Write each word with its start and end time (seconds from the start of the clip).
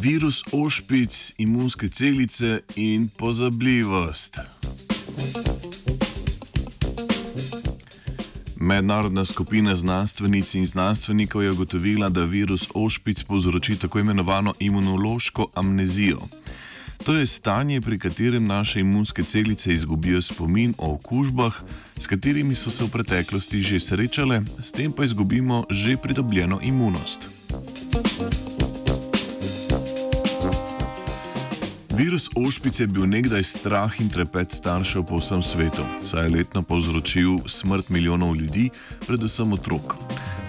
virus 0.00 0.44
ošpic, 0.52 1.34
imunske 1.38 1.88
celice 1.88 2.60
in 2.76 3.08
pozabljivost. 3.08 4.38
Mednarodna 8.56 9.24
skupina 9.24 9.76
znanstvenic 9.76 10.54
in 10.54 10.66
znanstvenikov 10.66 11.42
je 11.42 11.50
ugotovila, 11.50 12.08
da 12.08 12.24
virus 12.24 12.68
ošpic 12.74 13.22
povzroči 13.22 13.76
tako 13.76 13.98
imenovano 13.98 14.54
imunološko 14.58 15.46
amnezijo. 15.54 16.20
To 17.04 17.14
je 17.14 17.26
stanje, 17.26 17.80
pri 17.80 17.98
katerem 17.98 18.46
naše 18.46 18.80
imunske 18.80 19.22
celice 19.22 19.72
izgubijo 19.72 20.22
spomin 20.22 20.74
o 20.78 20.92
okužbah, 20.92 21.62
s 21.98 22.06
katerimi 22.06 22.54
so 22.54 22.70
se 22.70 22.84
v 22.84 22.88
preteklosti 22.88 23.62
že 23.62 23.80
srečale, 23.80 24.42
s 24.62 24.72
tem 24.72 24.92
pa 24.92 25.04
izgubimo 25.04 25.64
že 25.70 25.96
pridobljeno 25.96 26.60
imunost. 26.62 27.39
Virus 32.00 32.30
ošpice 32.36 32.82
je 32.82 32.86
bil 32.86 33.04
nekdaj 33.06 33.42
strah 33.44 33.98
in 34.00 34.08
trepet 34.08 34.54
staršev 34.56 35.02
po 35.04 35.18
vsem 35.20 35.42
svetu, 35.44 35.84
saj 36.00 36.24
je 36.24 36.32
letno 36.32 36.62
povzročil 36.62 37.44
smrt 37.44 37.92
milijonov 37.92 38.36
ljudi, 38.40 38.70
predvsem 39.04 39.52
otrok. 39.52 39.98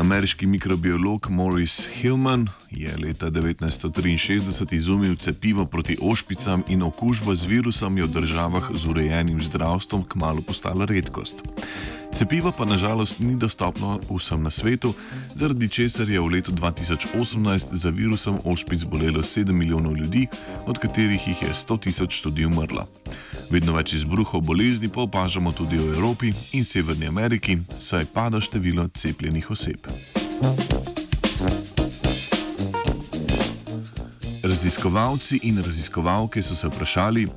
Ameriški 0.00 0.46
mikrobiolog 0.46 1.26
Maurice 1.30 1.88
Hillman 1.94 2.48
je 2.70 2.96
leta 2.96 3.30
1963 3.30 4.74
izumil 4.74 5.16
cepivo 5.16 5.66
proti 5.66 5.96
ošpicam 6.02 6.62
in 6.68 6.82
okužba 6.82 7.34
z 7.34 7.44
virusom 7.44 7.98
je 7.98 8.04
v 8.04 8.08
državah 8.08 8.70
z 8.74 8.86
urejenim 8.86 9.42
zdravstvom 9.42 10.04
kmalo 10.08 10.40
postala 10.40 10.84
redkost. 10.84 11.44
Cepivo 12.12 12.52
pa 12.52 12.64
nažalost 12.64 13.18
ni 13.18 13.36
dostopno 13.36 14.00
vsem 14.10 14.42
na 14.42 14.50
svetu, 14.50 14.94
zaradi 15.34 15.68
česar 15.68 16.08
je 16.08 16.20
v 16.20 16.26
letu 16.26 16.52
2018 16.52 17.66
za 17.72 17.90
virusom 17.90 18.40
ošpic 18.44 18.84
bolelo 18.84 19.22
7 19.22 19.52
milijonov 19.52 19.96
ljudi, 19.96 20.26
od 20.66 20.78
katerih 20.78 21.28
jih 21.28 21.42
je 21.42 21.48
100 21.48 21.80
tisoč 21.80 22.20
tudi 22.20 22.46
umrlo. 22.46 22.88
Vedno 23.50 23.74
več 23.74 23.92
izbruhov 23.92 24.40
bolezni 24.40 24.88
pa 24.88 25.02
opažamo 25.02 25.52
tudi 25.52 25.78
v 25.78 25.94
Evropi 25.94 26.32
in 26.52 26.64
Severni 26.64 27.06
Ameriki, 27.06 27.58
saj 27.78 28.06
pada 28.14 28.40
število 28.40 28.88
cepljenih 28.88 29.50
oseb. 29.50 29.89
Raziskovalci 34.42 35.40
in 35.42 35.62
raziskovalke 35.64 36.42
so 36.42 36.54
se 36.54 36.68
vprašali, 36.68 37.28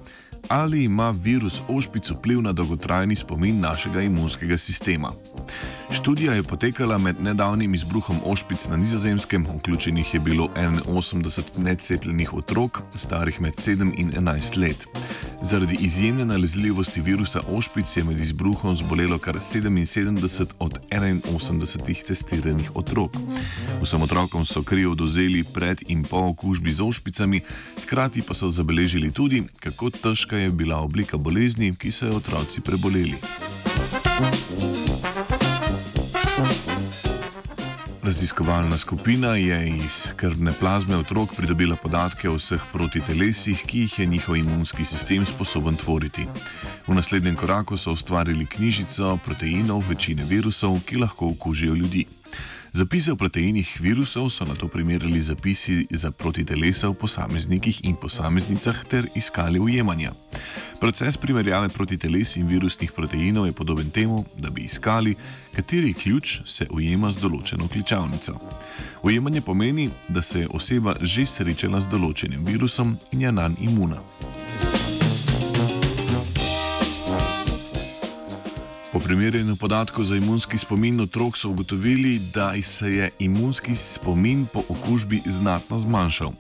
ali 0.48 0.84
ima 0.84 1.10
virus 1.10 1.62
ošpic 1.68 2.10
vpliv 2.12 2.42
na 2.42 2.52
dolgotrajni 2.52 3.16
spomin 3.16 3.60
našega 3.60 4.02
imunskega 4.02 4.58
sistema. 4.58 5.12
Študija 5.92 6.34
je 6.34 6.44
potekala 6.44 6.98
med 6.98 7.22
nedavnim 7.22 7.74
izbruhom 7.74 8.18
ošpic 8.26 8.68
na 8.68 8.78
nizozemskem, 8.78 9.48
vključenih 9.58 10.14
je 10.14 10.20
bilo 10.20 10.50
81 10.56 11.42
necepljenih 11.58 12.34
otrok, 12.34 12.82
starih 12.96 13.42
med 13.42 13.54
7 13.54 13.92
in 13.98 14.12
11 14.12 14.58
let. 14.58 14.88
Zaradi 15.44 15.78
izjemne 15.80 16.26
nalezljivosti 16.26 17.02
virusa 17.02 17.42
ošpic 17.48 17.98
je 17.98 18.04
med 18.04 18.20
izbruhom 18.20 18.76
zbolelo 18.76 19.18
kar 19.18 19.36
77 19.36 20.46
od 20.60 20.80
81 20.92 22.08
testiranih 22.08 22.72
otrok. 22.76 23.12
Vsem 23.82 24.02
otrokom 24.02 24.46
so 24.46 24.64
kri 24.64 24.86
odozeli 24.86 25.44
pred 25.44 25.84
in 25.88 26.04
po 26.04 26.18
okužbi 26.18 26.72
z 26.72 26.82
ošpicami, 26.82 27.42
hkrati 27.84 28.22
pa 28.22 28.34
so 28.34 28.50
zabeležili 28.50 29.12
tudi, 29.12 29.44
kako 29.60 29.90
težka 29.90 30.38
je 30.38 30.52
bila 30.52 30.80
oblika 30.80 31.18
bolezni, 31.18 31.76
ki 31.76 31.92
so 31.92 32.06
jo 32.06 32.16
otroci 32.16 32.62
preboleli. 32.62 33.16
Raziskovalna 38.14 38.78
skupina 38.78 39.36
je 39.36 39.70
iz 39.70 40.08
krvne 40.16 40.54
plazme 40.60 40.98
otrok 40.98 41.30
pridobila 41.36 41.76
podatke 41.76 42.30
o 42.30 42.36
vseh 42.38 42.62
protitelesih, 42.74 43.64
ki 43.66 43.80
jih 43.80 44.00
je 44.00 44.06
njihov 44.06 44.38
imunski 44.38 44.86
sistem 44.86 45.26
sposoben 45.26 45.76
tvoriti. 45.76 46.28
V 46.88 46.94
naslednjem 46.94 47.36
koraku 47.36 47.78
so 47.78 47.92
ustvarili 47.92 48.46
knjižico 48.46 49.18
proteinov 49.26 49.82
večine 49.90 50.26
virusov, 50.30 50.78
ki 50.86 51.02
lahko 51.02 51.32
okužijo 51.34 51.74
ljudi. 51.74 52.06
Zapise 52.74 53.12
o 53.12 53.16
proteinih 53.16 53.78
virusov 53.82 54.30
so 54.30 54.46
na 54.46 54.56
to 54.56 54.68
primerjali 54.68 55.22
zapisi 55.22 55.88
za 55.92 56.12
protitelesa 56.12 56.88
v 56.90 56.94
posameznikih 56.94 57.86
in 57.86 57.96
posameznicah 57.96 58.86
ter 58.90 59.10
iskali 59.16 59.60
ujemanja. 59.60 60.14
Proces 60.84 61.16
primerjave 61.18 61.70
protiteles 61.70 62.36
in 62.36 62.48
virusnih 62.48 62.92
proteinov 62.92 63.46
je 63.46 63.54
podoben 63.56 63.90
temu, 63.90 64.26
da 64.36 64.50
bi 64.50 64.62
iskali, 64.62 65.16
kateri 65.56 65.94
ključ 65.94 66.40
se 66.46 66.68
ujema 66.70 67.12
z 67.12 67.24
določeno 67.24 67.70
kličavnico. 67.72 68.36
Ujemanje 69.04 69.42
pomeni, 69.42 69.90
da 70.10 70.22
se 70.22 70.42
je 70.44 70.50
oseba 70.52 70.98
že 71.00 71.24
srečala 71.26 71.80
z 71.80 71.88
določenim 71.88 72.44
virusom 72.44 72.98
in 73.12 73.22
je 73.22 73.32
na 73.32 73.48
njega 73.48 73.64
imuna. 73.64 74.02
Po 79.04 79.08
primerjanju 79.08 79.56
podatkov 79.56 80.06
za 80.06 80.16
imunski 80.16 80.58
spomin 80.58 81.02
otrok 81.02 81.38
so 81.38 81.50
ugotovili, 81.50 82.20
da 82.34 82.54
se 82.62 82.92
je 82.96 83.10
imunski 83.20 83.76
spomin 83.76 84.46
po 84.54 84.64
okužbi 84.70 85.22
znatno 85.26 85.80
zmanjšal. 85.80 86.32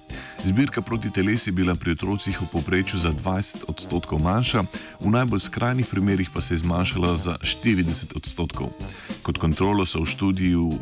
Zbirka 0.44 0.81
proti 0.81 1.12
teles 1.12 1.47
je 1.47 1.51
bila 1.51 1.75
pri 1.75 1.91
otrocih 1.91 2.41
v 2.41 2.46
povprečju 2.51 3.00
za 3.00 3.12
20 3.12 3.68
odstotkov 3.68 4.19
manjša, 4.19 4.63
v 5.00 5.09
najbolj 5.12 5.40
skrajnih 5.40 5.88
primerjih 5.91 6.29
pa 6.34 6.41
se 6.41 6.53
je 6.53 6.57
zmanjšala 6.57 7.18
za 7.18 7.35
40 7.41 8.16
odstotkov. 8.16 8.72
Kot 9.24 9.38
kontrolo 9.38 9.85
so 9.85 10.00
v 10.00 10.06
študiju 10.06 10.80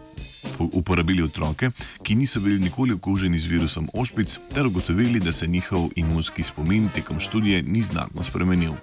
uporabili 0.60 1.24
otroke, 1.24 1.72
ki 2.04 2.16
niso 2.16 2.40
bili 2.40 2.60
nikoli 2.60 2.94
okuženi 2.94 3.40
z 3.40 3.46
virusom 3.46 3.90
ošpic, 3.94 4.38
ter 4.54 4.68
ugotovili, 4.68 5.20
da 5.20 5.32
se 5.32 5.48
njihov 5.48 5.90
imunski 5.96 6.44
spomin 6.44 6.90
tekom 6.90 7.20
študije 7.20 7.64
ni 7.64 7.82
znatno 7.82 8.24
spremenil. 8.24 8.74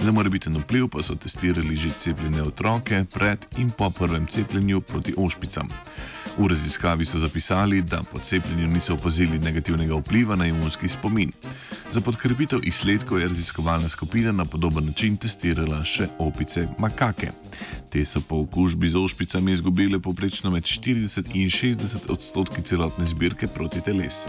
Za 0.00 0.12
morebiten 0.12 0.56
vpliv 0.56 0.88
pa 0.88 1.02
so 1.02 1.14
testirali 1.14 1.76
že 1.76 1.90
cepljene 1.96 2.42
otroke 2.42 3.04
pred 3.12 3.46
in 3.58 3.70
po 3.70 3.90
prvem 3.90 4.26
cepljenju 4.26 4.80
proti 4.80 5.14
ošpicam. 5.16 5.68
V 6.38 6.48
raziskavi 6.48 7.04
so 7.04 7.18
zapisali, 7.18 7.82
da 7.82 8.02
po 8.02 8.18
cepljenju 8.18 8.66
niso 8.66 8.94
opazili 8.94 9.38
negativnega 9.38 9.94
vpliva 9.94 10.36
na 10.36 10.46
imunski 10.46 10.88
spomin. 10.88 11.32
Za 11.90 12.00
podkrepitev 12.00 12.58
izsledkov 12.62 13.20
je 13.20 13.28
raziskovalna 13.28 13.88
skupina 13.88 14.32
na 14.32 14.44
podoben 14.44 14.86
način 14.86 15.16
testirala 15.16 15.84
še 15.84 16.08
opice 16.18 16.66
makake. 16.78 17.30
Te 17.90 18.04
so 18.04 18.20
po 18.20 18.42
okužbi 18.42 18.90
z 18.90 18.98
ošpicami 18.98 19.52
izgubile 19.52 20.00
poprečno 20.00 20.50
med 20.50 20.62
40 20.62 21.30
in 21.34 21.50
60 21.50 22.10
odstotki 22.10 22.62
celotne 22.62 23.06
zbirke 23.06 23.46
proti 23.46 23.80
teles. 23.80 24.24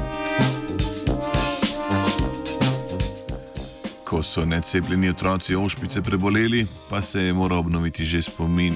Ko 4.16 4.24
so 4.24 4.46
necepljeni 4.46 5.10
otroci 5.10 5.56
ošpice 5.56 6.02
preboleli, 6.02 6.66
pa 6.90 7.02
se 7.02 7.22
je 7.22 7.34
moral 7.34 7.60
obnoviti 7.60 8.06
že 8.06 8.22
spomin. 8.22 8.76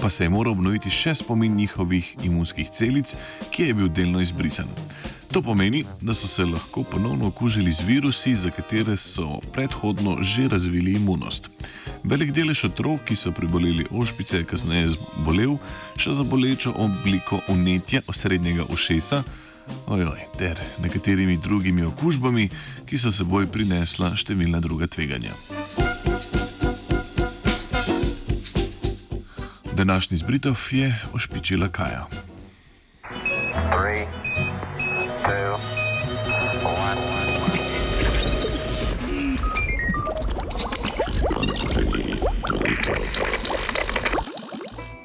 Pa 0.00 0.10
se 0.10 0.24
je 0.24 0.28
moral 0.28 0.52
obnoviti 0.52 0.90
še 0.90 1.12
spomin 1.14 1.56
njihovih 1.56 2.14
imunskih 2.24 2.70
celic, 2.70 3.12
ki 3.50 3.62
je 3.62 3.74
bil 3.74 3.88
delno 3.88 4.20
izbrisan. 4.20 4.68
To 5.32 5.42
pomeni, 5.42 5.84
da 6.00 6.14
so 6.14 6.26
se 6.26 6.44
lahko 6.44 6.82
ponovno 6.82 7.28
okužili 7.28 7.72
z 7.72 7.84
virusi, 7.84 8.32
za 8.34 8.50
katere 8.50 8.96
so 8.96 9.42
predhodno 9.52 10.22
že 10.22 10.48
razvili 10.48 10.94
imunost. 10.96 11.50
Velik 12.04 12.32
delež 12.32 12.64
otrok, 12.64 13.04
ki 13.04 13.16
so 13.16 13.32
preboleli 13.32 13.84
ošpice, 13.90 14.40
je 14.40 14.48
kasneje 14.48 14.94
zbolel 14.96 15.58
še 16.00 16.16
za 16.16 16.24
bolečo 16.24 16.72
obliko 16.72 17.42
unetja 17.48 18.00
osrednjega 18.08 18.64
ušesa, 18.72 19.22
ojoj, 19.86 20.20
ter 20.38 20.60
nekaterimi 20.82 21.36
drugimi 21.36 21.84
okužbami, 21.84 22.48
ki 22.86 22.98
so 22.98 23.12
seboj 23.14 23.46
prinesla 23.52 24.14
številna 24.16 24.60
druga 24.60 24.86
tveganja. 24.86 25.34
Današnji 29.78 30.16
zbritov 30.16 30.58
je 30.74 30.90
ošpičila 31.14 31.68
Kaja. 31.68 32.27